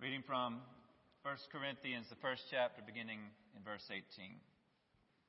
Reading 0.00 0.22
from 0.24 0.60
1 1.26 1.34
Corinthians, 1.50 2.06
the 2.08 2.22
first 2.22 2.42
chapter, 2.52 2.80
beginning 2.86 3.18
in 3.56 3.62
verse 3.64 3.82
18. 3.90 3.98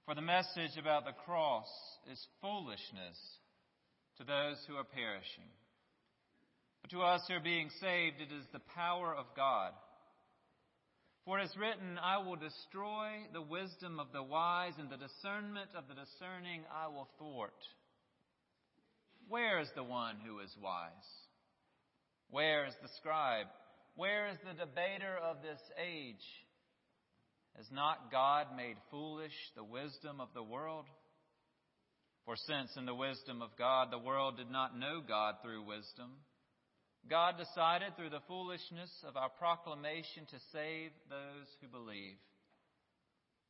For 0.06 0.14
the 0.14 0.22
message 0.22 0.78
about 0.78 1.06
the 1.06 1.18
cross 1.26 1.66
is 2.06 2.22
foolishness 2.40 3.17
to 4.19 4.24
those 4.24 4.61
who 4.67 4.75
are 4.75 4.85
perishing. 4.85 5.50
But 6.83 6.92
to 6.92 7.01
us 7.01 7.25
who 7.27 7.33
are 7.33 7.40
being 7.42 7.71
saved, 7.82 8.21
it 8.21 8.29
is 8.29 8.45
the 8.54 8.61
power 8.77 9.09
of 9.09 9.25
God. 9.36 9.73
For 11.25 11.39
it 11.39 11.45
is 11.45 11.57
written, 11.57 11.97
I 11.97 12.20
will 12.20 12.38
destroy 12.38 13.25
the 13.33 13.41
wisdom 13.41 13.99
of 13.99 14.13
the 14.13 14.21
wise, 14.21 14.77
and 14.77 14.88
the 14.88 15.01
discernment 15.01 15.73
of 15.73 15.89
the 15.89 15.97
discerning 15.97 16.61
I 16.70 16.93
will 16.93 17.09
thwart. 17.17 17.57
Where 19.27 19.61
is 19.61 19.70
the 19.73 19.81
one 19.81 20.17
who 20.23 20.45
is 20.45 20.54
wise? 20.61 21.09
Where 22.29 22.67
is 22.67 22.75
the 22.83 22.89
scribe? 22.99 23.47
Where 24.00 24.29
is 24.29 24.38
the 24.47 24.55
debater 24.55 25.20
of 25.21 25.41
this 25.43 25.59
age? 25.75 26.23
Has 27.58 27.67
not 27.70 28.09
God 28.09 28.48
made 28.55 28.77
foolish 28.89 29.35
the 29.58 29.63
wisdom 29.66 30.22
of 30.22 30.30
the 30.34 30.41
world? 30.41 30.85
For 32.23 32.38
since 32.38 32.72
in 32.77 32.85
the 32.85 32.95
wisdom 32.95 33.41
of 33.41 33.58
God 33.58 33.91
the 33.91 33.99
world 33.99 34.38
did 34.38 34.49
not 34.49 34.80
know 34.80 35.02
God 35.05 35.35
through 35.44 35.67
wisdom, 35.67 36.16
God 37.09 37.35
decided 37.38 37.98
through 37.98 38.12
the 38.12 38.23
foolishness 38.25 38.89
of 39.05 39.17
our 39.17 39.27
proclamation 39.27 40.23
to 40.31 40.47
save 40.53 40.91
those 41.09 41.52
who 41.59 41.67
believe. 41.67 42.16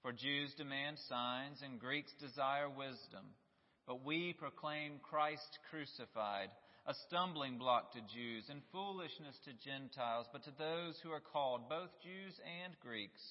For 0.01 0.11
Jews 0.11 0.51
demand 0.57 0.97
signs 1.07 1.61
and 1.61 1.79
Greeks 1.79 2.11
desire 2.19 2.69
wisdom, 2.69 3.37
but 3.85 4.03
we 4.03 4.33
proclaim 4.33 4.93
Christ 5.03 5.59
crucified, 5.69 6.49
a 6.89 6.95
stumbling 7.05 7.59
block 7.59 7.93
to 7.93 8.01
Jews 8.01 8.49
and 8.49 8.65
foolishness 8.71 9.37
to 9.45 9.53
Gentiles, 9.61 10.25
but 10.33 10.43
to 10.45 10.53
those 10.57 10.97
who 11.03 11.11
are 11.11 11.21
called, 11.21 11.69
both 11.69 11.93
Jews 12.01 12.33
and 12.41 12.73
Greeks, 12.81 13.21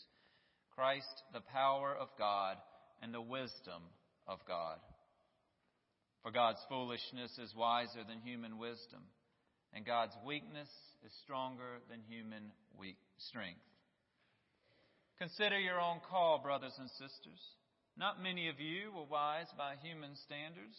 Christ 0.77 1.27
the 1.35 1.43
power 1.53 1.91
of 1.91 2.07
God 2.17 2.57
and 3.03 3.13
the 3.13 3.21
wisdom 3.21 3.83
of 4.29 4.39
God. 4.47 4.79
For 6.23 6.31
God's 6.31 6.63
foolishness 6.69 7.37
is 7.43 7.53
wiser 7.59 8.07
than 8.07 8.23
human 8.23 8.59
wisdom, 8.59 9.03
and 9.75 9.85
God's 9.85 10.15
weakness 10.25 10.71
is 11.05 11.11
stronger 11.25 11.83
than 11.91 11.99
human 12.07 12.55
weak 12.79 12.99
strength. 13.27 13.59
Consider 15.19 15.59
your 15.59 15.81
own 15.81 15.99
call, 16.09 16.39
brothers 16.39 16.79
and 16.79 16.91
sisters. 16.91 17.43
Not 17.97 18.23
many 18.23 18.49
of 18.51 18.61
you 18.61 18.95
were 18.95 19.11
wise 19.11 19.51
by 19.59 19.75
human 19.83 20.15
standards. 20.15 20.79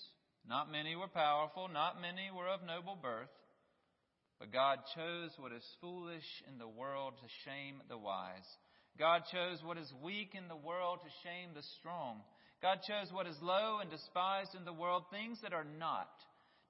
Not 0.50 0.72
many 0.72 0.96
were 0.96 1.08
powerful. 1.08 1.70
Not 1.72 2.02
many 2.02 2.34
were 2.36 2.50
of 2.50 2.66
noble 2.66 2.98
birth. 3.00 3.30
But 4.40 4.52
God 4.52 4.80
chose 4.96 5.32
what 5.38 5.52
is 5.52 5.64
foolish 5.80 6.26
in 6.48 6.58
the 6.58 6.68
world 6.68 7.14
to 7.22 7.28
shame 7.46 7.82
the 7.88 7.98
wise. 7.98 8.48
God 8.98 9.24
chose 9.32 9.60
what 9.64 9.78
is 9.78 9.94
weak 10.04 10.34
in 10.34 10.48
the 10.48 10.56
world 10.56 11.00
to 11.04 11.28
shame 11.28 11.52
the 11.54 11.64
strong. 11.80 12.22
God 12.62 12.80
chose 12.88 13.14
what 13.14 13.28
is 13.28 13.38
low 13.42 13.80
and 13.80 13.92
despised 13.92 14.56
in 14.58 14.66
the 14.66 14.74
world, 14.74 15.04
things 15.12 15.40
that 15.44 15.54
are 15.54 15.68
not, 15.78 16.10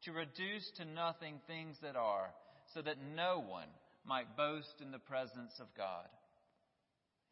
to 0.04 0.12
reduce 0.12 0.70
to 0.78 0.86
nothing 0.86 1.40
things 1.48 1.78
that 1.82 1.96
are, 1.96 2.30
so 2.74 2.82
that 2.82 2.98
no 3.16 3.42
one 3.48 3.70
might 4.06 4.38
boast 4.38 4.82
in 4.82 4.92
the 4.92 5.00
presence 5.00 5.54
of 5.60 5.68
God. 5.76 6.06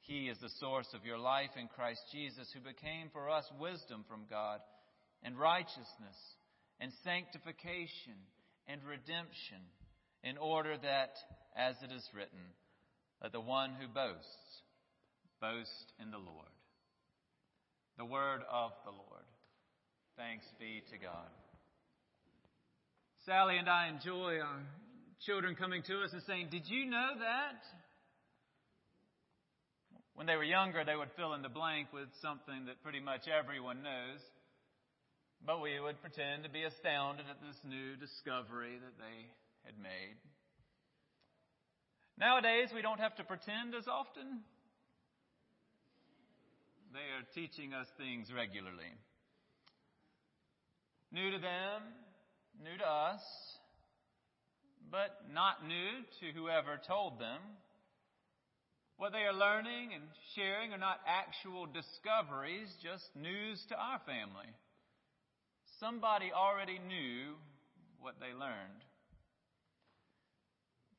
He 0.02 0.30
is 0.30 0.38
the 0.40 0.54
source 0.60 0.88
of 0.94 1.06
your 1.06 1.20
life 1.20 1.52
in 1.60 1.68
Christ 1.68 2.02
Jesus, 2.12 2.50
who 2.54 2.62
became 2.62 3.10
for 3.12 3.30
us 3.30 3.46
wisdom 3.60 4.06
from 4.10 4.22
God, 4.30 4.60
and 5.24 5.38
righteousness, 5.38 6.18
and 6.80 6.92
sanctification, 7.04 8.18
and 8.68 8.82
redemption, 8.84 9.62
in 10.24 10.38
order 10.38 10.78
that, 10.78 11.16
as 11.56 11.76
it 11.82 11.92
is 11.92 12.08
written, 12.14 12.54
let 13.22 13.32
the 13.32 13.40
one 13.40 13.72
who 13.80 13.88
boasts 13.88 14.62
boast 15.42 15.94
in 16.02 16.12
the 16.12 16.18
Lord. 16.18 16.54
The 17.98 18.06
word 18.06 18.42
of 18.52 18.72
the 18.86 18.92
Lord. 18.92 19.26
Thanks 20.18 20.46
be 20.60 20.84
to 20.92 20.98
God. 20.98 21.30
Sally 23.26 23.58
and 23.58 23.70
I 23.70 23.90
enjoy 23.90 24.40
our 24.40 24.62
children 25.26 25.56
coming 25.56 25.84
to 25.84 26.02
us 26.04 26.14
and 26.14 26.22
saying, 26.28 26.48
Did 26.52 26.68
you 26.68 26.86
know 26.86 27.10
that? 27.20 27.62
When 30.14 30.26
they 30.26 30.36
were 30.36 30.44
younger, 30.44 30.84
they 30.84 30.96
would 30.96 31.12
fill 31.16 31.34
in 31.34 31.42
the 31.42 31.50
blank 31.50 31.94
with 31.94 32.10
something 32.22 32.66
that 32.66 32.82
pretty 32.82 33.00
much 33.00 33.28
everyone 33.28 33.84
knows. 33.84 34.20
But 35.46 35.62
we 35.62 35.80
would 35.80 36.02
pretend 36.02 36.44
to 36.44 36.50
be 36.50 36.64
astounded 36.64 37.26
at 37.30 37.40
this 37.42 37.58
new 37.64 37.96
discovery 37.96 38.80
that 38.80 38.98
they 39.00 39.28
had 39.64 39.78
made. 39.82 40.18
Nowadays, 42.18 42.70
we 42.74 42.82
don't 42.82 43.00
have 43.00 43.16
to 43.18 43.24
pretend 43.24 43.76
as 43.76 43.88
often. 43.88 44.42
They 46.94 47.14
are 47.14 47.26
teaching 47.36 47.74
us 47.74 47.88
things 47.98 48.28
regularly. 48.34 48.92
New 51.12 51.32
to 51.32 51.38
them, 51.38 51.82
new 52.64 52.78
to 52.78 52.86
us, 52.86 53.22
but 54.92 55.30
not 55.32 55.66
new 55.68 56.04
to 56.20 56.38
whoever 56.38 56.80
told 56.88 57.20
them. 57.20 57.40
What 58.98 59.12
they 59.12 59.30
are 59.30 59.34
learning 59.34 59.94
and 59.94 60.04
sharing 60.36 60.74
are 60.74 60.82
not 60.82 61.00
actual 61.06 61.68
discoveries, 61.68 62.74
just 62.82 63.06
news 63.16 63.64
to 63.70 63.76
our 63.76 64.00
family. 64.08 64.50
Somebody 65.80 66.32
already 66.34 66.80
knew 66.80 67.36
what 68.00 68.16
they 68.20 68.34
learned. 68.34 68.82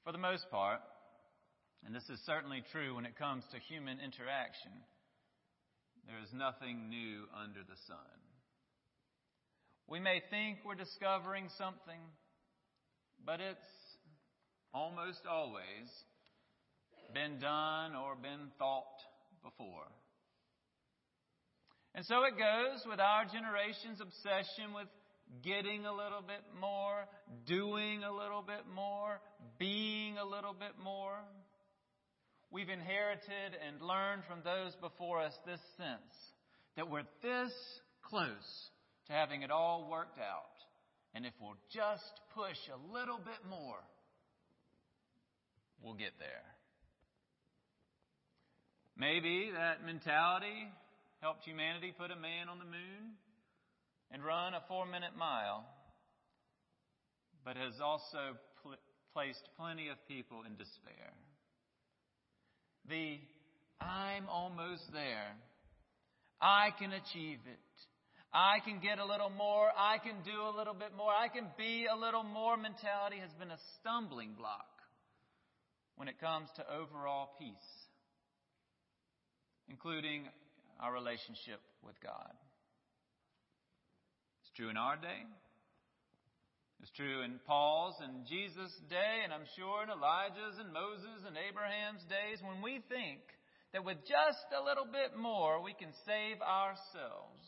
For 0.04 0.12
the 0.12 0.18
most 0.18 0.48
part, 0.50 0.80
and 1.84 1.94
this 1.94 2.08
is 2.08 2.20
certainly 2.24 2.62
true 2.70 2.94
when 2.94 3.04
it 3.04 3.18
comes 3.18 3.44
to 3.50 3.58
human 3.58 3.98
interaction, 3.98 4.72
there 6.06 6.18
is 6.22 6.32
nothing 6.32 6.88
new 6.88 7.24
under 7.34 7.60
the 7.60 7.76
sun. 7.86 8.18
We 9.88 10.00
may 10.00 10.22
think 10.30 10.58
we're 10.64 10.74
discovering 10.74 11.48
something, 11.58 12.00
but 13.26 13.40
it's 13.40 13.58
almost 14.72 15.26
always 15.28 15.90
been 17.12 17.40
done 17.40 17.96
or 17.96 18.14
been 18.14 18.52
thought 18.58 18.84
before. 19.42 19.88
And 21.94 22.04
so 22.06 22.24
it 22.24 22.38
goes 22.38 22.84
with 22.88 23.00
our 23.00 23.24
generation's 23.24 24.00
obsession 24.00 24.72
with 24.74 24.88
getting 25.42 25.84
a 25.84 25.92
little 25.92 26.22
bit 26.22 26.42
more, 26.60 27.06
doing 27.46 28.02
a 28.04 28.12
little 28.12 28.42
bit 28.42 28.64
more, 28.74 29.20
being 29.58 30.16
a 30.18 30.24
little 30.24 30.54
bit 30.54 30.72
more. 30.82 31.18
We've 32.50 32.68
inherited 32.68 33.56
and 33.66 33.82
learned 33.82 34.22
from 34.26 34.40
those 34.44 34.74
before 34.80 35.20
us 35.20 35.34
this 35.44 35.60
sense 35.76 36.14
that 36.76 36.88
we're 36.88 37.02
this 37.22 37.52
close 38.02 38.70
to 39.06 39.12
having 39.12 39.42
it 39.42 39.50
all 39.50 39.88
worked 39.90 40.18
out. 40.18 40.56
And 41.14 41.26
if 41.26 41.32
we'll 41.40 41.56
just 41.74 42.20
push 42.34 42.56
a 42.72 42.92
little 42.92 43.18
bit 43.18 43.42
more, 43.50 43.82
we'll 45.82 45.94
get 45.94 46.12
there. 46.18 46.44
Maybe 48.96 49.50
that 49.54 49.84
mentality 49.84 50.68
helped 51.20 51.44
humanity 51.44 51.92
put 51.96 52.10
a 52.10 52.16
man 52.16 52.48
on 52.48 52.58
the 52.58 52.64
moon 52.64 53.18
and 54.10 54.24
run 54.24 54.54
a 54.54 54.62
four 54.68 54.86
minute 54.86 55.16
mile, 55.18 55.64
but 57.44 57.56
has 57.56 57.80
also 57.82 58.36
pl- 58.62 58.76
placed 59.12 59.48
plenty 59.56 59.88
of 59.88 59.96
people 60.08 60.42
in 60.46 60.56
despair 60.56 61.12
the 62.88 63.18
I'm 63.80 64.28
almost 64.28 64.82
there. 64.92 65.36
I 66.40 66.70
can 66.78 66.92
achieve 66.92 67.38
it. 67.46 67.58
I 68.32 68.58
can 68.64 68.80
get 68.80 68.98
a 68.98 69.04
little 69.04 69.30
more. 69.30 69.70
I 69.76 69.98
can 69.98 70.16
do 70.24 70.42
a 70.42 70.56
little 70.56 70.74
bit 70.74 70.90
more. 70.96 71.10
I 71.10 71.28
can 71.28 71.46
be 71.56 71.86
a 71.86 71.96
little 71.96 72.22
more 72.22 72.56
mentality 72.56 73.16
has 73.20 73.30
been 73.38 73.50
a 73.50 73.58
stumbling 73.78 74.34
block 74.36 74.66
when 75.96 76.08
it 76.08 76.20
comes 76.20 76.48
to 76.56 76.62
overall 76.70 77.30
peace, 77.38 77.70
including 79.68 80.24
our 80.80 80.92
relationship 80.92 81.60
with 81.82 81.98
God. 82.00 82.32
It's 84.42 84.54
true 84.56 84.70
in 84.70 84.76
our 84.76 84.96
day. 84.96 85.26
It's 86.80 86.94
true 86.94 87.22
in 87.22 87.40
Paul's 87.46 87.98
and 88.00 88.24
Jesus' 88.26 88.74
day, 88.88 89.26
and 89.26 89.32
I'm 89.34 89.46
sure 89.58 89.82
in 89.82 89.90
Elijah's 89.90 90.62
and 90.62 90.72
Moses' 90.72 91.26
and 91.26 91.34
Abraham's 91.34 92.06
days, 92.06 92.38
when 92.40 92.62
we 92.62 92.78
think 92.88 93.18
that 93.74 93.84
with 93.84 93.98
just 94.06 94.46
a 94.54 94.62
little 94.62 94.86
bit 94.86 95.18
more 95.18 95.60
we 95.60 95.74
can 95.74 95.90
save 96.06 96.38
ourselves, 96.38 97.42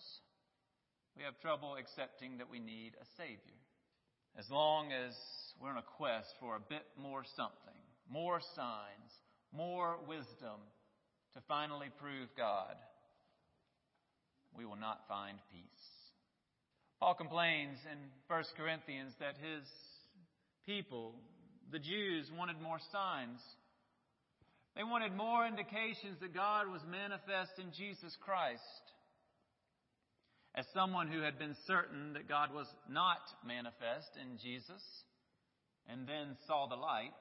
we 1.16 1.22
have 1.22 1.38
trouble 1.38 1.78
accepting 1.78 2.38
that 2.38 2.50
we 2.50 2.58
need 2.58 2.98
a 2.98 3.06
Savior. 3.16 3.60
As 4.38 4.50
long 4.50 4.90
as 4.90 5.14
we're 5.62 5.70
on 5.70 5.78
a 5.78 5.94
quest 5.96 6.34
for 6.38 6.56
a 6.56 6.68
bit 6.68 6.86
more 6.98 7.22
something, 7.36 7.80
more 8.10 8.40
signs, 8.54 9.10
more 9.54 9.98
wisdom 10.06 10.58
to 11.34 11.40
finally 11.46 11.88
prove 11.98 12.28
God, 12.36 12.74
we 14.56 14.64
will 14.64 14.76
not 14.76 15.00
find 15.08 15.38
peace. 15.52 15.86
Paul 17.00 17.14
complains 17.14 17.78
in 17.90 17.98
1 18.28 18.44
Corinthians 18.56 19.12
that 19.20 19.34
his 19.40 19.64
people, 20.66 21.14
the 21.72 21.78
Jews, 21.78 22.30
wanted 22.36 22.60
more 22.60 22.78
signs. 22.92 23.40
They 24.76 24.84
wanted 24.84 25.16
more 25.16 25.46
indications 25.46 26.20
that 26.20 26.34
God 26.34 26.68
was 26.68 26.82
manifest 26.84 27.58
in 27.58 27.72
Jesus 27.72 28.16
Christ. 28.20 28.84
As 30.54 30.66
someone 30.74 31.08
who 31.08 31.22
had 31.22 31.38
been 31.38 31.56
certain 31.66 32.12
that 32.14 32.28
God 32.28 32.52
was 32.52 32.66
not 32.88 33.22
manifest 33.46 34.10
in 34.20 34.36
Jesus 34.42 34.82
and 35.88 36.06
then 36.06 36.36
saw 36.46 36.66
the 36.68 36.76
light, 36.76 37.16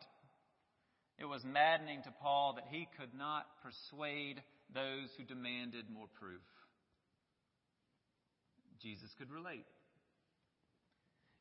it 1.20 1.26
was 1.26 1.44
maddening 1.46 2.02
to 2.04 2.12
Paul 2.22 2.54
that 2.56 2.68
he 2.70 2.88
could 3.00 3.14
not 3.14 3.46
persuade 3.64 4.42
those 4.74 5.10
who 5.18 5.24
demanded 5.24 5.90
more 5.90 6.08
proof. 6.20 6.42
Jesus 8.82 9.12
could 9.18 9.32
relate. 9.32 9.68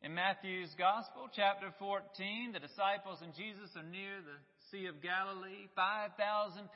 In 0.03 0.15
Matthew's 0.15 0.71
Gospel, 0.79 1.27
chapter 1.35 1.75
14, 1.79 2.55
the 2.55 2.63
disciples 2.63 3.19
and 3.19 3.35
Jesus 3.35 3.75
are 3.75 3.87
near 3.87 4.23
the 4.23 4.39
Sea 4.71 4.87
of 4.87 5.03
Galilee. 5.03 5.67
5,000 5.75 6.15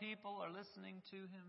people 0.02 0.42
are 0.42 0.50
listening 0.50 0.98
to 1.14 1.20
him. 1.30 1.46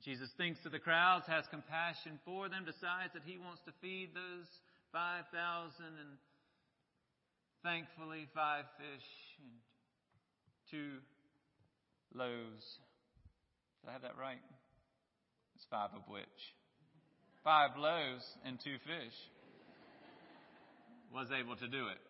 Jesus 0.00 0.28
thinks 0.36 0.64
of 0.64 0.72
the 0.72 0.80
crowds, 0.80 1.28
has 1.28 1.44
compassion 1.52 2.20
for 2.24 2.48
them, 2.48 2.64
decides 2.64 3.12
that 3.12 3.24
he 3.24 3.36
wants 3.36 3.60
to 3.68 3.72
feed 3.80 4.16
those 4.16 4.48
5,000 4.92 5.28
and 5.80 6.16
thankfully 7.62 8.28
five 8.34 8.64
fish 8.76 9.08
and 9.40 9.52
two 10.70 11.00
loaves. 12.12 12.64
Did 13.80 13.90
I 13.90 13.92
have 13.92 14.02
that 14.02 14.16
right? 14.20 14.40
It's 15.56 15.64
five 15.70 15.90
of 15.96 16.08
which? 16.08 16.40
Five 17.44 17.76
loaves 17.76 18.24
and 18.46 18.58
two 18.58 18.80
fish 18.88 19.16
was 21.12 21.28
able 21.28 21.56
to 21.56 21.68
do 21.68 21.88
it. 21.92 22.00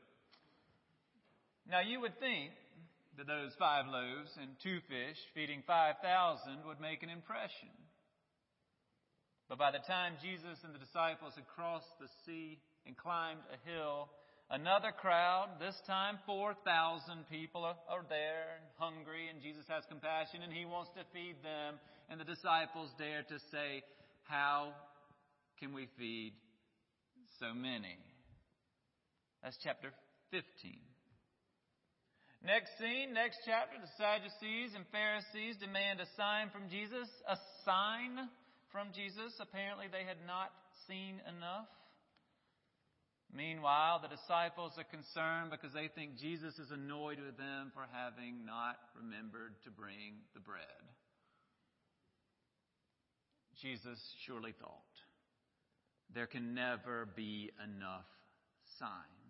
Now 1.69 1.81
you 1.82 2.00
would 2.00 2.14
think 2.20 2.54
that 3.19 3.26
those 3.26 3.50
five 3.58 3.86
loaves 3.90 4.31
and 4.40 4.54
two 4.62 4.78
fish 4.86 5.19
feeding 5.34 5.62
5,000 5.66 5.98
would 6.66 6.78
make 6.78 7.02
an 7.02 7.10
impression. 7.10 7.75
But 9.48 9.58
by 9.58 9.70
the 9.70 9.82
time 9.82 10.22
Jesus 10.22 10.58
and 10.62 10.75
the 10.75 10.78
disciples 10.78 11.34
had 11.34 11.50
crossed 11.50 11.90
the 11.98 12.08
sea 12.25 12.58
and 12.86 12.96
climbed 12.96 13.42
a 13.50 13.58
hill, 13.69 14.08
another 14.50 14.94
crowd, 14.94 15.58
this 15.58 15.76
time 15.86 16.19
4,000 16.26 17.26
people 17.26 17.66
are, 17.66 18.06
there 18.08 18.62
and 18.62 18.66
hungry, 18.78 19.28
and 19.28 19.42
Jesus 19.42 19.66
has 19.69 19.84
compassion 19.90 20.42
and 20.42 20.52
he 20.52 20.64
wants 20.64 20.90
to 20.94 21.02
feed 21.12 21.36
them. 21.42 21.76
And 22.08 22.20
the 22.20 22.25
disciples 22.25 22.90
dare 22.98 23.22
to 23.26 23.38
say, 23.50 23.82
How 24.25 24.72
can 25.59 25.75
we 25.75 25.89
feed 25.99 26.35
so 27.41 27.55
many? 27.55 27.99
That's 29.43 29.59
chapter 29.62 29.93
15. 30.31 30.45
Next 32.45 32.77
scene, 32.77 33.15
next 33.15 33.41
chapter, 33.49 33.81
the 33.81 33.89
Sadducees 33.97 34.77
and 34.77 34.85
Pharisees 34.93 35.56
demand 35.56 36.01
a 36.01 36.09
sign 36.17 36.53
from 36.53 36.69
Jesus. 36.69 37.09
A 37.25 37.37
sign 37.65 38.29
from 38.69 38.93
Jesus. 38.93 39.33
Apparently, 39.41 39.87
they 39.89 40.05
had 40.05 40.21
not 40.29 40.53
seen 40.85 41.25
enough. 41.25 41.73
Meanwhile, 43.33 44.05
the 44.05 44.12
disciples 44.15 44.77
are 44.79 44.87
concerned 44.87 45.51
because 45.51 45.73
they 45.73 45.89
think 45.89 46.21
Jesus 46.21 46.55
is 46.59 46.71
annoyed 46.71 47.19
with 47.19 47.37
them 47.41 47.73
for 47.75 47.89
having 47.91 48.47
not 48.47 48.79
remembered 48.95 49.59
to 49.65 49.71
bring 49.73 50.23
the 50.35 50.45
bread. 50.45 50.85
Jesus 53.59 53.99
surely 54.27 54.53
thought, 54.61 54.95
there 56.12 56.27
can 56.27 56.55
never 56.55 57.09
be 57.17 57.51
enough 57.62 58.06
signs. 58.79 59.25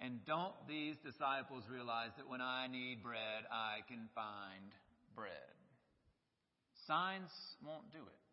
And 0.00 0.24
don't 0.26 0.54
these 0.68 0.96
disciples 1.04 1.64
realize 1.72 2.10
that 2.18 2.28
when 2.28 2.40
I 2.40 2.66
need 2.66 3.02
bread, 3.02 3.48
I 3.50 3.80
can 3.88 4.08
find 4.14 4.72
bread? 5.14 5.56
Signs 6.86 7.30
won't 7.64 7.90
do 7.92 7.98
it. 7.98 8.26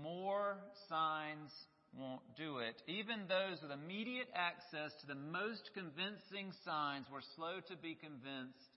More 0.00 0.56
signs 0.88 1.50
won't 1.96 2.22
do 2.36 2.58
it. 2.58 2.80
Even 2.86 3.28
those 3.28 3.60
with 3.62 3.72
immediate 3.72 4.28
access 4.34 4.92
to 5.00 5.06
the 5.06 5.14
most 5.14 5.70
convincing 5.74 6.52
signs 6.64 7.06
were 7.12 7.22
slow 7.36 7.60
to 7.68 7.76
be 7.76 7.94
convinced, 7.94 8.72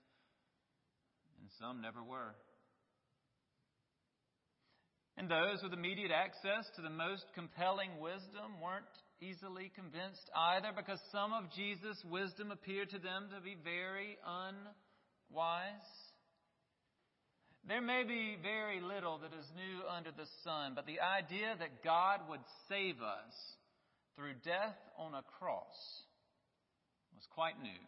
and 1.40 1.48
some 1.58 1.80
never 1.80 2.02
were. 2.02 2.34
And 5.16 5.28
those 5.30 5.62
with 5.62 5.72
immediate 5.72 6.10
access 6.10 6.70
to 6.76 6.82
the 6.82 6.90
most 6.90 7.24
compelling 7.34 8.00
wisdom 8.00 8.60
weren't 8.62 8.84
easily 9.20 9.70
convinced 9.74 10.30
either 10.34 10.72
because 10.74 10.98
some 11.12 11.32
of 11.32 11.52
Jesus' 11.54 12.02
wisdom 12.10 12.50
appeared 12.50 12.90
to 12.90 12.98
them 12.98 13.28
to 13.34 13.40
be 13.40 13.56
very 13.62 14.16
unwise. 14.26 15.92
There 17.68 17.80
may 17.80 18.02
be 18.02 18.36
very 18.42 18.80
little 18.80 19.18
that 19.18 19.32
is 19.38 19.46
new 19.54 19.86
under 19.86 20.10
the 20.10 20.26
sun, 20.42 20.72
but 20.74 20.86
the 20.86 20.98
idea 20.98 21.54
that 21.58 21.84
God 21.84 22.20
would 22.28 22.42
save 22.68 22.96
us 23.00 23.34
through 24.16 24.34
death 24.44 24.76
on 24.98 25.14
a 25.14 25.22
cross 25.38 25.78
was 27.14 27.22
quite 27.30 27.62
new, 27.62 27.82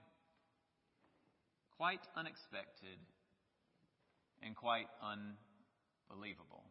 quite 1.77 2.01
unexpected, 2.15 3.01
and 4.45 4.55
quite 4.55 4.87
unbelievable. 5.03 6.63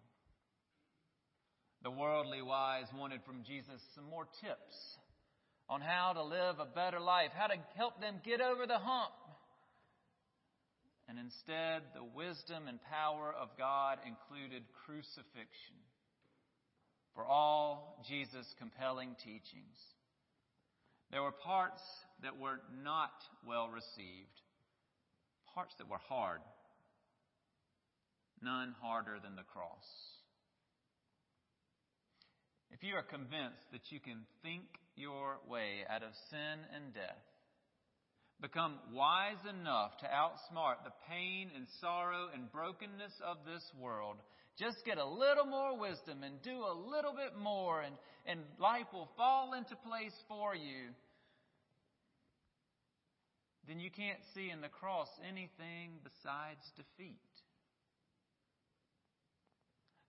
The 1.83 1.91
worldly 1.91 2.41
wise 2.41 2.85
wanted 2.97 3.21
from 3.25 3.43
Jesus 3.43 3.81
some 3.93 4.09
more 4.09 4.25
tips 4.39 4.97
on 5.69 5.81
how 5.81 6.13
to 6.13 6.23
live 6.23 6.59
a 6.59 6.65
better 6.65 6.99
life, 6.99 7.31
how 7.35 7.47
to 7.47 7.55
help 7.75 7.99
them 7.99 8.21
get 8.23 8.39
over 8.39 8.65
the 8.65 8.79
hump. 8.79 9.13
And 11.09 11.19
instead, 11.19 11.83
the 11.93 12.03
wisdom 12.15 12.67
and 12.67 12.79
power 12.83 13.33
of 13.37 13.49
God 13.57 13.99
included 14.07 14.63
crucifixion 14.85 15.83
for 17.15 17.25
all 17.25 18.01
Jesus' 18.07 18.47
compelling 18.57 19.15
teachings. 19.23 19.77
There 21.11 21.21
were 21.21 21.33
parts 21.33 21.81
that 22.23 22.39
were 22.39 22.61
not 22.83 23.11
well 23.45 23.67
received, 23.67 24.39
parts 25.53 25.73
that 25.77 25.89
were 25.89 26.01
hard, 26.07 26.39
none 28.41 28.73
harder 28.81 29.19
than 29.21 29.35
the 29.35 29.43
cross. 29.43 30.12
If 32.73 32.81
you 32.81 32.95
are 32.95 33.05
convinced 33.05 33.69
that 33.71 33.91
you 33.91 33.99
can 33.99 34.25
think 34.41 34.65
your 34.95 35.37
way 35.47 35.85
out 35.87 36.01
of 36.01 36.09
sin 36.31 36.57
and 36.73 36.91
death, 36.91 37.21
become 38.41 38.79
wise 38.91 39.39
enough 39.47 39.95
to 39.99 40.07
outsmart 40.09 40.81
the 40.83 40.97
pain 41.07 41.51
and 41.55 41.67
sorrow 41.79 42.29
and 42.33 42.51
brokenness 42.51 43.13
of 43.23 43.37
this 43.45 43.63
world, 43.79 44.17
just 44.57 44.77
get 44.85 44.97
a 44.97 45.05
little 45.05 45.45
more 45.45 45.77
wisdom 45.77 46.23
and 46.23 46.41
do 46.41 46.65
a 46.65 46.73
little 46.73 47.13
bit 47.13 47.37
more, 47.37 47.81
and, 47.81 47.93
and 48.25 48.41
life 48.59 48.89
will 48.91 49.09
fall 49.17 49.53
into 49.53 49.75
place 49.87 50.17
for 50.27 50.55
you. 50.55 50.89
Then 53.67 53.79
you 53.79 53.91
can't 53.91 54.19
see 54.33 54.49
in 54.49 54.61
the 54.61 54.67
cross 54.67 55.09
anything 55.21 56.01
besides 56.03 56.65
defeat. 56.75 57.21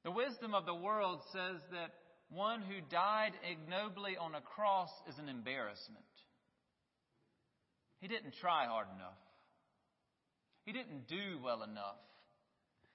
The 0.03 0.11
wisdom 0.11 0.55
of 0.55 0.65
the 0.65 0.75
world 0.75 1.21
says 1.33 1.61
that 1.71 1.93
one 2.31 2.63
who 2.63 2.81
died 2.91 3.33
ignobly 3.49 4.17
on 4.17 4.35
a 4.35 4.41
cross 4.41 4.91
is 5.09 5.19
an 5.19 5.29
embarrassment. 5.29 6.05
He 8.01 8.09
didn't 8.09 8.35
try 8.41 8.67
hard 8.67 8.89
enough. 8.95 9.19
He 10.67 10.73
didn't 10.73 11.09
do 11.09 11.39
well 11.43 11.63
enough. 11.63 12.01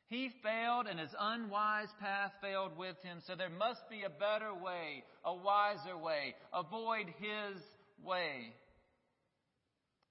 He 0.07 0.31
failed 0.41 0.87
and 0.87 0.99
his 0.99 1.13
unwise 1.19 1.89
path 1.99 2.31
failed 2.41 2.75
with 2.77 2.97
him, 3.03 3.19
so 3.25 3.35
there 3.35 3.49
must 3.49 3.87
be 3.89 4.03
a 4.03 4.09
better 4.09 4.53
way, 4.53 5.03
a 5.23 5.35
wiser 5.35 5.95
way. 5.95 6.35
Avoid 6.51 7.05
his 7.19 7.61
way. 8.03 8.53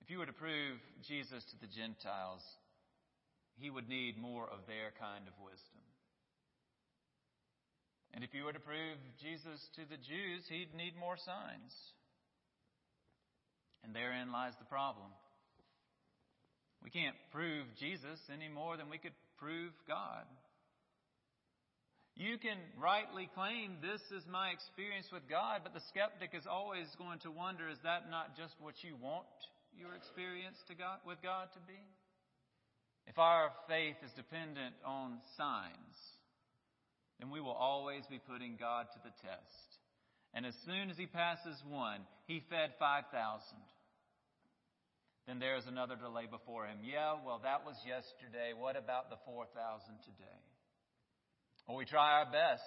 If 0.00 0.10
you 0.10 0.18
were 0.18 0.26
to 0.26 0.32
prove 0.32 0.78
Jesus 1.06 1.44
to 1.50 1.58
the 1.60 1.66
Gentiles, 1.66 2.42
he 3.56 3.70
would 3.70 3.88
need 3.88 4.16
more 4.16 4.44
of 4.44 4.66
their 4.66 4.92
kind 5.00 5.26
of 5.26 5.34
wisdom. 5.44 5.82
And 8.14 8.24
if 8.24 8.32
you 8.32 8.44
were 8.44 8.52
to 8.52 8.60
prove 8.60 8.98
Jesus 9.20 9.60
to 9.76 9.82
the 9.88 10.00
Jews, 10.00 10.44
he'd 10.48 10.74
need 10.74 10.96
more 10.98 11.16
signs. 11.16 11.72
And 13.84 13.94
therein 13.94 14.32
lies 14.32 14.54
the 14.58 14.66
problem. 14.66 15.08
We 16.82 16.90
can't 16.90 17.16
prove 17.32 17.66
Jesus 17.78 18.18
any 18.32 18.48
more 18.48 18.76
than 18.76 18.88
we 18.88 18.98
could 18.98 19.16
prove 19.38 19.72
God. 19.86 20.24
You 22.18 22.34
can 22.38 22.58
rightly 22.74 23.30
claim 23.34 23.78
this 23.78 24.02
is 24.10 24.26
my 24.26 24.50
experience 24.50 25.06
with 25.12 25.22
God, 25.30 25.62
but 25.62 25.70
the 25.70 25.86
skeptic 25.86 26.34
is 26.34 26.50
always 26.50 26.90
going 26.98 27.22
to 27.22 27.30
wonder 27.30 27.70
is 27.70 27.78
that 27.86 28.10
not 28.10 28.34
just 28.36 28.58
what 28.58 28.74
you 28.82 28.98
want 28.98 29.30
your 29.78 29.94
experience 29.94 30.58
to 30.66 30.74
God, 30.74 30.98
with 31.06 31.22
God 31.22 31.46
to 31.54 31.62
be? 31.70 31.78
If 33.06 33.18
our 33.18 33.54
faith 33.70 33.94
is 34.02 34.10
dependent 34.18 34.74
on 34.84 35.22
signs, 35.38 35.94
then 37.18 37.30
we 37.30 37.40
will 37.40 37.56
always 37.56 38.06
be 38.08 38.18
putting 38.18 38.56
God 38.58 38.86
to 38.92 39.00
the 39.02 39.14
test. 39.22 39.68
And 40.34 40.46
as 40.46 40.54
soon 40.64 40.90
as 40.90 40.96
he 40.96 41.06
passes 41.06 41.56
one, 41.66 42.00
he 42.26 42.42
fed 42.50 42.76
5,000. 42.78 43.10
then 45.26 45.38
there's 45.38 45.66
another 45.66 45.96
delay 45.96 46.24
before 46.30 46.66
him. 46.66 46.78
Yeah, 46.82 47.20
well, 47.24 47.40
that 47.42 47.64
was 47.66 47.76
yesterday. 47.84 48.56
What 48.56 48.76
about 48.76 49.10
the 49.10 49.18
4,000 49.26 49.52
today? 50.04 50.40
Well, 51.66 51.76
we 51.76 51.84
try 51.84 52.22
our 52.22 52.30
best 52.30 52.64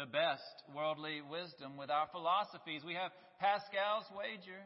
to 0.00 0.06
best 0.06 0.64
worldly 0.74 1.20
wisdom 1.22 1.76
with 1.76 1.90
our 1.90 2.08
philosophies. 2.10 2.82
We 2.84 2.94
have 2.94 3.12
Pascal's 3.38 4.08
wager. 4.16 4.64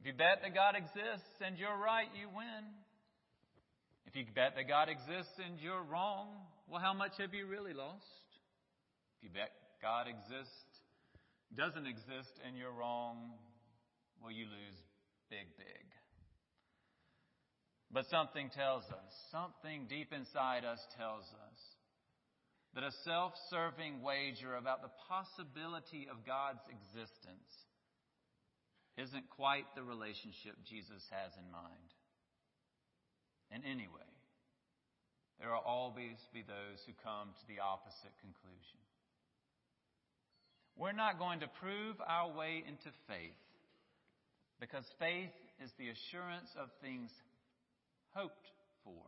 If 0.00 0.06
you 0.06 0.14
bet 0.14 0.40
that 0.40 0.54
God 0.54 0.76
exists 0.76 1.36
and 1.44 1.58
you're 1.58 1.76
right, 1.76 2.08
you 2.16 2.28
win. 2.32 2.64
If 4.06 4.16
you 4.16 4.24
bet 4.34 4.56
that 4.56 4.68
God 4.68 4.88
exists 4.88 5.36
and 5.44 5.60
you're 5.60 5.82
wrong, 5.82 6.28
well, 6.70 6.80
how 6.80 6.94
much 6.94 7.18
have 7.18 7.34
you 7.34 7.46
really 7.46 7.74
lost? 7.74 8.06
If 9.18 9.24
you 9.24 9.30
bet 9.34 9.50
God 9.82 10.06
exists, 10.06 10.70
doesn't 11.56 11.86
exist, 11.86 12.30
and 12.46 12.56
you're 12.56 12.70
wrong, 12.70 13.34
well, 14.22 14.30
you 14.30 14.44
lose 14.44 14.78
big, 15.30 15.50
big. 15.58 15.86
But 17.90 18.06
something 18.06 18.50
tells 18.54 18.84
us, 18.84 19.12
something 19.32 19.86
deep 19.88 20.12
inside 20.12 20.64
us 20.64 20.78
tells 20.96 21.24
us 21.24 21.58
that 22.74 22.84
a 22.84 22.94
self 23.02 23.32
serving 23.50 24.00
wager 24.02 24.54
about 24.54 24.82
the 24.82 24.94
possibility 25.10 26.06
of 26.06 26.24
God's 26.24 26.62
existence 26.70 27.50
isn't 28.96 29.28
quite 29.30 29.66
the 29.74 29.82
relationship 29.82 30.54
Jesus 30.62 31.02
has 31.10 31.34
in 31.34 31.50
mind. 31.50 31.90
And 33.50 33.64
anyway, 33.64 34.09
there 35.40 35.48
will 35.48 35.64
always 35.64 36.20
be 36.36 36.44
those 36.44 36.84
who 36.84 36.92
come 37.02 37.32
to 37.32 37.46
the 37.48 37.64
opposite 37.64 38.12
conclusion. 38.20 38.80
We're 40.76 40.92
not 40.92 41.18
going 41.18 41.40
to 41.40 41.48
prove 41.60 41.96
our 42.06 42.28
way 42.30 42.62
into 42.68 42.92
faith 43.08 43.40
because 44.60 44.84
faith 45.00 45.32
is 45.64 45.72
the 45.80 45.88
assurance 45.88 46.52
of 46.60 46.68
things 46.84 47.10
hoped 48.12 48.48
for, 48.84 49.00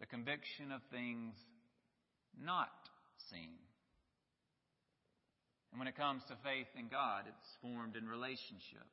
the 0.00 0.06
conviction 0.06 0.70
of 0.70 0.84
things 0.92 1.32
not 2.36 2.72
seen. 3.32 3.56
And 5.72 5.80
when 5.80 5.88
it 5.88 5.96
comes 5.96 6.22
to 6.28 6.36
faith 6.44 6.68
in 6.76 6.88
God, 6.88 7.24
it's 7.24 7.56
formed 7.60 7.96
in 7.96 8.08
relationship, 8.08 8.84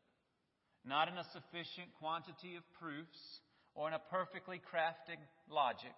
not 0.88 1.08
in 1.08 1.20
a 1.20 1.27
sufficient 1.36 1.91
quantity 2.00 2.55
of 2.55 2.63
proofs 2.79 3.20
or 3.75 3.88
in 3.88 3.94
a 3.94 4.00
perfectly 4.10 4.62
crafted 4.74 5.20
logic, 5.50 5.96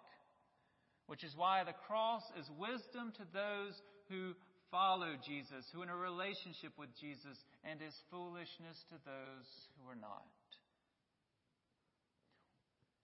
which 1.05 1.24
is 1.24 1.34
why 1.36 1.63
the 1.63 1.77
cross 1.88 2.24
is 2.39 2.50
wisdom 2.57 3.13
to 3.15 3.24
those 3.34 3.74
who 4.10 4.34
follow 4.72 5.13
Jesus, 5.25 5.65
who 5.72 5.81
are 5.81 5.84
in 5.84 5.89
a 5.89 5.96
relationship 5.96 6.74
with 6.77 6.89
Jesus, 7.00 7.38
and 7.63 7.81
is 7.81 7.93
foolishness 8.12 8.77
to 8.89 8.96
those 9.05 9.48
who 9.77 9.89
are 9.89 9.96
not. 9.96 10.25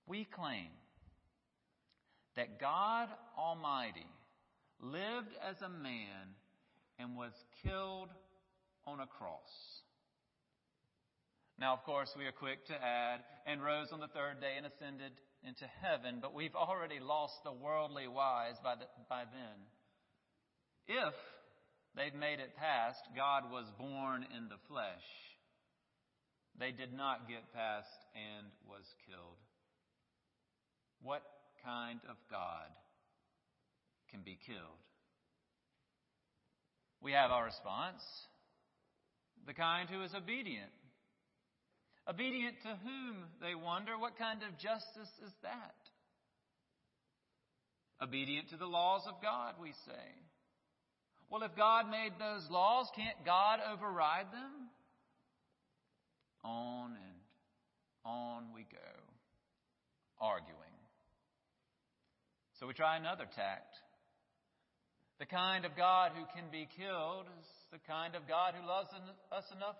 We 0.05 0.25
claim 0.25 0.67
that 2.35 2.59
God 2.59 3.07
Almighty 3.37 4.07
lived 4.81 5.31
as 5.47 5.55
a 5.61 5.69
man 5.69 6.35
and 6.99 7.15
was 7.15 7.31
killed 7.63 8.09
on 8.85 8.99
a 8.99 9.07
cross. 9.07 9.82
Now, 11.59 11.73
of 11.73 11.83
course, 11.83 12.09
we 12.17 12.25
are 12.25 12.31
quick 12.31 12.65
to 12.67 12.73
add, 12.73 13.21
and 13.45 13.63
rose 13.63 13.87
on 13.91 13.99
the 13.99 14.07
third 14.07 14.41
day 14.41 14.55
and 14.57 14.65
ascended 14.65 15.11
into 15.47 15.65
heaven, 15.81 16.19
but 16.21 16.33
we've 16.33 16.55
already 16.55 16.99
lost 16.99 17.35
the 17.43 17.51
worldly 17.51 18.07
wise 18.07 18.55
by, 18.63 18.75
the, 18.75 18.85
by 19.09 19.23
then. 19.25 19.59
If 20.87 21.13
they've 21.95 22.15
made 22.15 22.39
it 22.39 22.55
past 22.57 22.99
God 23.15 23.51
was 23.51 23.65
born 23.77 24.25
in 24.35 24.49
the 24.49 24.61
flesh, 24.67 25.05
they 26.59 26.71
did 26.71 26.93
not 26.93 27.27
get 27.27 27.53
past 27.53 27.87
and 28.15 28.47
was 28.67 28.85
killed. 29.07 29.37
What 31.01 31.23
kind 31.65 31.99
of 32.09 32.15
God 32.31 32.71
can 34.11 34.21
be 34.23 34.39
killed? 34.45 34.81
We 37.01 37.11
have 37.11 37.31
our 37.31 37.45
response 37.45 38.01
the 39.45 39.53
kind 39.53 39.89
who 39.89 40.01
is 40.03 40.13
obedient. 40.15 40.71
Obedient 42.07 42.55
to 42.63 42.77
whom, 42.83 43.23
they 43.41 43.55
wonder? 43.55 43.97
What 43.97 44.17
kind 44.17 44.43
of 44.43 44.57
justice 44.57 45.11
is 45.25 45.31
that? 45.41 45.75
Obedient 48.01 48.49
to 48.49 48.57
the 48.57 48.65
laws 48.65 49.03
of 49.07 49.21
God, 49.21 49.55
we 49.61 49.71
say. 49.85 50.05
Well, 51.29 51.43
if 51.43 51.55
God 51.55 51.89
made 51.89 52.11
those 52.19 52.45
laws, 52.51 52.87
can't 52.95 53.25
God 53.25 53.59
override 53.71 54.27
them? 54.33 54.69
On 56.43 56.91
and 56.91 57.19
on 58.05 58.43
we 58.53 58.63
go, 58.63 58.91
arguing. 60.19 60.59
So 62.59 62.67
we 62.67 62.73
try 62.73 62.97
another 62.97 63.25
tact. 63.33 63.75
The 65.19 65.25
kind 65.25 65.63
of 65.63 65.77
God 65.77 66.11
who 66.13 66.25
can 66.35 66.51
be 66.51 66.67
killed 66.75 67.25
is 67.39 67.47
the 67.71 67.79
kind 67.87 68.15
of 68.15 68.27
God 68.27 68.55
who 68.59 68.67
loves 68.67 68.89
us 69.31 69.45
enough 69.55 69.77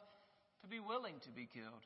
to 0.62 0.68
be 0.68 0.80
willing 0.80 1.15
to 1.25 1.32
be 1.32 1.50
killed. 1.53 1.84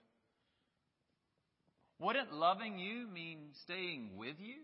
Wouldn't 2.00 2.34
loving 2.34 2.78
you 2.78 3.08
mean 3.08 3.50
staying 3.64 4.12
with 4.18 4.36
you? 4.40 4.62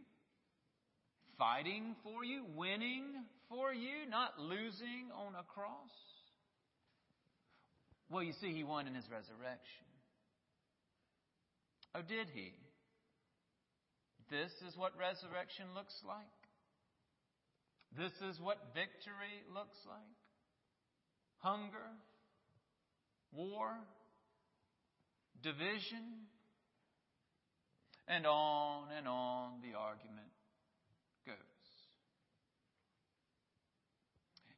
Fighting 1.38 1.96
for 2.04 2.24
you? 2.24 2.46
Winning 2.56 3.06
for 3.50 3.74
you? 3.74 4.08
Not 4.10 4.40
losing 4.40 5.10
on 5.16 5.34
a 5.34 5.44
cross? 5.44 5.92
Well, 8.10 8.24
you 8.24 8.34
see, 8.40 8.54
he 8.54 8.64
won 8.64 8.88
in 8.88 8.94
his 8.94 9.10
resurrection. 9.10 9.88
Oh, 11.96 12.02
did 12.02 12.28
he? 12.34 12.54
This 14.30 14.52
is 14.68 14.78
what 14.78 14.92
resurrection 14.98 15.66
looks 15.76 15.96
like. 16.08 16.26
This 17.98 18.14
is 18.30 18.40
what 18.40 18.58
victory 18.74 19.42
looks 19.54 19.78
like 19.88 20.18
hunger, 21.44 21.92
war, 23.34 23.76
division, 25.44 26.32
and 28.08 28.26
on 28.26 28.88
and 28.98 29.08
on 29.08 29.62
the 29.62 29.78
argument 29.78 30.32
goes. 31.26 31.36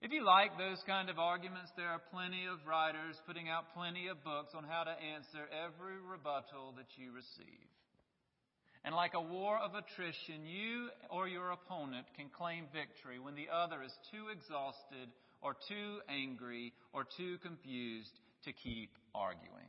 If 0.02 0.12
you 0.12 0.24
like 0.26 0.58
those 0.58 0.82
kind 0.86 1.10
of 1.10 1.18
arguments, 1.18 1.72
there 1.78 1.90
are 1.90 2.02
plenty 2.14 2.46
of 2.46 2.62
writers 2.68 3.18
putting 3.26 3.50
out 3.50 3.74
plenty 3.74 4.08
of 4.08 4.24
books 4.24 4.54
on 4.54 4.64
how 4.64 4.84
to 4.84 4.94
answer 4.94 5.50
every 5.50 5.98
rebuttal 5.98 6.74
that 6.78 6.90
you 6.98 7.12
receive. 7.12 7.70
And 8.86 8.94
like 8.94 9.16
a 9.16 9.22
war 9.22 9.58
of 9.58 9.74
attrition, 9.74 10.46
you 10.46 10.90
or 11.10 11.28
your 11.28 11.50
opponent 11.50 12.06
can 12.16 12.30
claim 12.30 12.66
victory 12.72 13.18
when 13.18 13.34
the 13.34 13.50
other 13.50 13.82
is 13.82 13.94
too 14.12 14.30
exhausted 14.30 15.10
or 15.42 15.58
too 15.68 16.02
angry 16.08 16.72
or 16.94 17.04
too 17.18 17.38
confused 17.42 18.14
to 18.46 18.54
keep 18.54 18.92
arguing. 19.16 19.65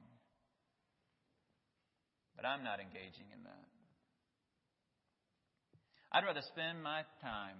But 2.37 2.45
I'm 2.45 2.63
not 2.63 2.81
engaging 2.81 3.27
in 3.33 3.43
that. 3.45 3.67
I'd 6.13 6.25
rather 6.25 6.43
spend 6.53 6.83
my 6.83 7.03
time 7.21 7.57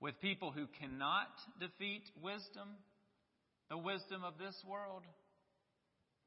with 0.00 0.20
people 0.20 0.52
who 0.52 0.66
cannot 0.78 1.32
defeat 1.58 2.04
wisdom, 2.22 2.78
the 3.70 3.78
wisdom 3.78 4.22
of 4.22 4.38
this 4.38 4.54
world, 4.68 5.02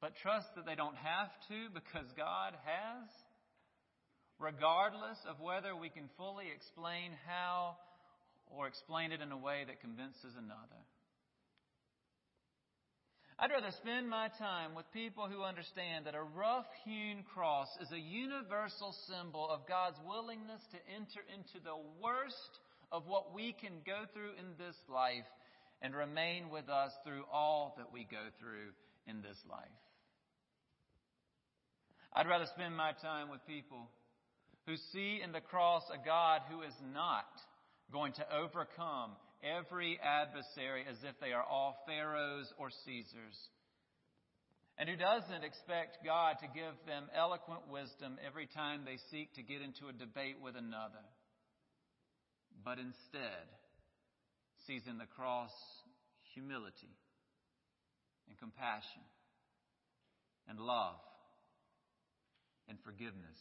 but 0.02 0.16
trust 0.22 0.48
that 0.56 0.66
they 0.66 0.76
don't 0.76 0.98
have 0.98 1.30
to 1.48 1.70
because 1.74 2.08
God 2.18 2.54
has 2.66 3.08
regardless 4.42 5.18
of 5.30 5.40
whether 5.40 5.76
we 5.76 5.90
can 5.90 6.10
fully 6.18 6.46
explain 6.54 7.12
how 7.28 7.78
or 8.48 8.68
explain 8.68 9.12
it 9.12 9.22
in 9.22 9.32
a 9.32 9.38
way 9.38 9.64
that 9.66 9.80
convinces 9.80 10.34
another. 10.36 10.82
I'd 13.42 13.50
rather 13.50 13.72
spend 13.72 14.08
my 14.08 14.28
time 14.38 14.76
with 14.76 14.86
people 14.94 15.26
who 15.28 15.42
understand 15.42 16.06
that 16.06 16.14
a 16.14 16.22
rough 16.22 16.68
hewn 16.86 17.24
cross 17.34 17.70
is 17.82 17.92
a 17.92 17.98
universal 17.98 18.94
symbol 19.10 19.50
of 19.50 19.68
God's 19.68 19.98
willingness 20.08 20.62
to 20.70 20.78
enter 20.94 21.26
into 21.34 21.58
the 21.66 21.74
worst 22.00 22.60
of 22.92 23.08
what 23.08 23.34
we 23.34 23.52
can 23.60 23.82
go 23.84 24.06
through 24.14 24.38
in 24.38 24.54
this 24.60 24.76
life 24.88 25.26
and 25.82 25.96
remain 25.96 26.52
with 26.52 26.70
us 26.70 26.92
through 27.04 27.24
all 27.34 27.74
that 27.80 27.92
we 27.92 28.04
go 28.04 28.30
through 28.40 28.78
in 29.08 29.24
this 29.24 29.38
life. 29.50 29.82
I'd 32.14 32.30
rather 32.30 32.46
spend 32.46 32.78
my 32.78 32.92
time 33.02 33.32
with 33.32 33.40
people 33.48 33.90
who 34.68 34.76
see 34.94 35.20
in 35.24 35.32
the 35.32 35.42
cross 35.42 35.82
a 35.92 35.98
God 36.06 36.42
who 36.48 36.62
is 36.62 36.76
not 36.94 37.26
going 37.92 38.14
to 38.14 38.36
overcome 38.38 39.14
every 39.44 40.00
adversary 40.00 40.86
as 40.90 40.98
if 41.04 41.20
they 41.20 41.34
are 41.34 41.44
all 41.44 41.78
pharaohs 41.86 42.52
or 42.58 42.70
Caesars, 42.86 43.38
and 44.78 44.90
who 44.90 44.96
doesn't 44.96 45.44
expect 45.44 46.06
God 46.06 46.38
to 46.42 46.48
give 46.48 46.74
them 46.88 47.06
eloquent 47.16 47.68
wisdom 47.70 48.18
every 48.26 48.48
time 48.48 48.82
they 48.86 48.98
seek 49.12 49.34
to 49.36 49.44
get 49.44 49.62
into 49.62 49.90
a 49.90 49.94
debate 49.94 50.38
with 50.42 50.56
another, 50.56 51.06
but 52.64 52.80
instead 52.80 53.46
sees 54.68 54.82
in 54.88 54.98
the 54.98 55.10
cross 55.18 55.52
humility 56.34 56.96
and 58.30 58.38
compassion 58.38 59.06
and 60.48 60.60
love 60.60 61.02
and 62.70 62.78
forgiveness 62.84 63.40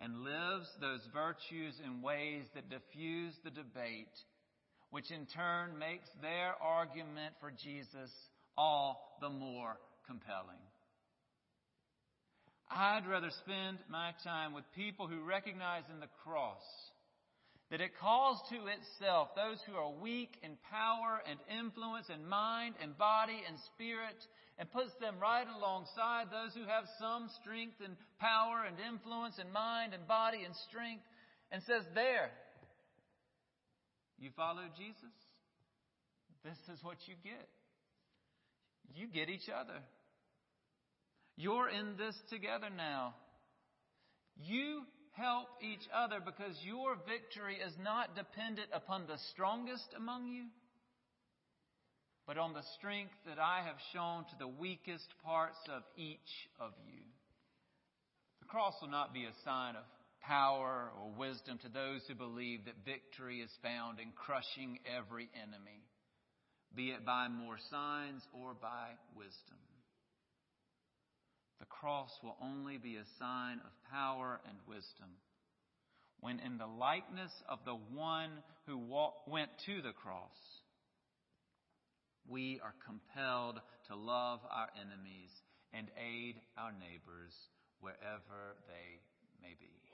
and 0.00 0.22
lives 0.22 0.68
those 0.80 1.00
virtues 1.12 1.74
in 1.84 2.02
ways 2.02 2.44
that 2.54 2.68
diffuse 2.68 3.34
the 3.44 3.50
debate, 3.50 4.12
which 4.90 5.10
in 5.10 5.26
turn 5.26 5.78
makes 5.78 6.08
their 6.22 6.54
argument 6.60 7.34
for 7.40 7.50
Jesus 7.50 8.10
all 8.56 9.18
the 9.20 9.28
more 9.28 9.76
compelling. 10.06 10.62
I'd 12.70 13.06
rather 13.08 13.30
spend 13.44 13.78
my 13.88 14.12
time 14.24 14.52
with 14.52 14.64
people 14.74 15.06
who 15.06 15.22
recognize 15.22 15.84
in 15.92 16.00
the 16.00 16.10
cross 16.24 16.62
that 17.70 17.80
it 17.80 17.98
calls 18.00 18.40
to 18.50 18.66
itself 18.66 19.28
those 19.34 19.58
who 19.66 19.74
are 19.74 19.90
weak 19.90 20.38
in 20.42 20.56
power 20.70 21.20
and 21.28 21.38
influence 21.50 22.06
and 22.12 22.26
mind 22.26 22.74
and 22.82 22.96
body 22.96 23.42
and 23.46 23.56
spirit 23.74 24.16
and 24.58 24.70
puts 24.70 24.92
them 25.00 25.16
right 25.20 25.46
alongside 25.46 26.26
those 26.30 26.54
who 26.54 26.66
have 26.66 26.84
some 26.98 27.28
strength 27.42 27.76
and 27.84 27.96
power 28.18 28.64
and 28.66 28.76
influence 28.80 29.34
and 29.38 29.52
mind 29.52 29.94
and 29.94 30.06
body 30.06 30.42
and 30.44 30.54
strength 30.70 31.02
and 31.50 31.62
says, 31.66 31.82
There, 31.94 32.30
you 34.18 34.30
follow 34.36 34.62
Jesus? 34.76 35.14
This 36.44 36.58
is 36.72 36.82
what 36.82 36.96
you 37.06 37.14
get. 37.22 37.48
You 38.94 39.08
get 39.08 39.28
each 39.28 39.48
other. 39.48 39.80
You're 41.36 41.68
in 41.68 41.96
this 41.98 42.14
together 42.30 42.68
now. 42.74 43.14
You 44.36 44.82
help 45.12 45.48
each 45.62 45.86
other 45.94 46.20
because 46.24 46.56
your 46.62 46.96
victory 47.08 47.56
is 47.56 47.72
not 47.82 48.14
dependent 48.14 48.68
upon 48.72 49.06
the 49.06 49.18
strongest 49.32 49.88
among 49.96 50.28
you, 50.28 50.44
but 52.26 52.38
on 52.38 52.52
the 52.52 52.64
strength 52.78 53.14
that 53.26 53.38
I 53.38 53.62
have 53.64 53.76
shown 53.92 54.24
to 54.24 54.36
the 54.38 54.48
weakest 54.48 55.08
parts 55.24 55.58
of 55.68 55.82
each 55.96 56.48
of 56.60 56.72
you. 56.86 57.02
The 58.40 58.46
cross 58.46 58.74
will 58.80 58.90
not 58.90 59.12
be 59.12 59.24
a 59.24 59.32
sign 59.44 59.76
of 59.76 59.84
power 60.26 60.90
or 60.98 61.10
wisdom 61.16 61.58
to 61.58 61.68
those 61.68 62.02
who 62.08 62.14
believe 62.14 62.64
that 62.64 62.84
victory 62.84 63.40
is 63.40 63.50
found 63.62 64.00
in 64.00 64.12
crushing 64.12 64.78
every 64.86 65.28
enemy, 65.34 65.84
be 66.74 66.90
it 66.90 67.06
by 67.06 67.28
more 67.28 67.58
signs 67.70 68.22
or 68.32 68.54
by 68.54 68.90
wisdom. 69.14 69.58
The 71.60 71.66
cross 71.66 72.10
will 72.22 72.36
only 72.42 72.76
be 72.76 72.96
a 72.96 73.18
sign 73.18 73.60
of 73.64 73.90
power 73.90 74.40
and 74.48 74.58
wisdom 74.66 75.16
when, 76.20 76.40
in 76.40 76.58
the 76.58 76.66
likeness 76.66 77.32
of 77.48 77.60
the 77.64 77.78
one 77.94 78.30
who 78.66 78.78
went 79.26 79.50
to 79.66 79.82
the 79.82 79.92
cross, 79.92 80.36
we 82.28 82.60
are 82.64 82.74
compelled 82.84 83.60
to 83.88 83.94
love 83.94 84.40
our 84.50 84.68
enemies 84.74 85.30
and 85.72 85.88
aid 85.96 86.36
our 86.58 86.72
neighbors 86.72 87.32
wherever 87.80 88.56
they 88.66 88.98
may 89.40 89.54
be. 89.60 89.85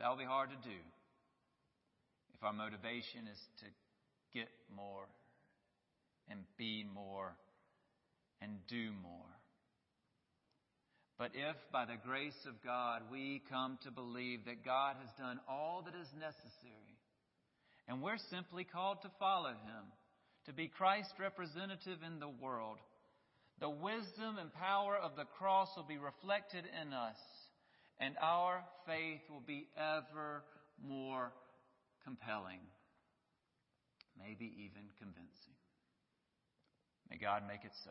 That 0.00 0.08
will 0.08 0.16
be 0.16 0.24
hard 0.24 0.48
to 0.48 0.68
do 0.68 0.76
if 2.32 2.42
our 2.42 2.54
motivation 2.54 3.28
is 3.30 3.38
to 3.60 3.66
get 4.32 4.48
more 4.74 5.04
and 6.30 6.40
be 6.56 6.86
more 6.94 7.36
and 8.40 8.52
do 8.66 8.92
more. 9.02 9.28
But 11.18 11.32
if 11.34 11.56
by 11.70 11.84
the 11.84 12.00
grace 12.02 12.46
of 12.48 12.64
God 12.64 13.02
we 13.12 13.42
come 13.50 13.78
to 13.84 13.90
believe 13.90 14.46
that 14.46 14.64
God 14.64 14.96
has 14.98 15.10
done 15.18 15.38
all 15.46 15.82
that 15.84 15.94
is 15.94 16.08
necessary, 16.18 16.96
and 17.86 18.00
we're 18.00 18.16
simply 18.30 18.64
called 18.64 19.02
to 19.02 19.10
follow 19.18 19.50
Him, 19.50 19.84
to 20.46 20.54
be 20.54 20.68
Christ's 20.68 21.12
representative 21.20 21.98
in 22.06 22.20
the 22.20 22.32
world, 22.40 22.78
the 23.60 23.68
wisdom 23.68 24.38
and 24.40 24.50
power 24.54 24.96
of 24.96 25.16
the 25.16 25.28
cross 25.36 25.68
will 25.76 25.84
be 25.84 25.98
reflected 25.98 26.64
in 26.64 26.94
us, 26.94 27.18
and 28.00 28.14
our 28.20 28.64
faith 28.86 29.20
will 29.30 29.44
be 29.46 29.68
ever 29.76 30.42
more 30.82 31.32
compelling, 32.04 32.60
maybe 34.18 34.46
even 34.56 34.88
convincing. 34.98 35.54
May 37.10 37.18
God 37.18 37.42
make 37.46 37.64
it 37.64 37.72
so. 37.84 37.90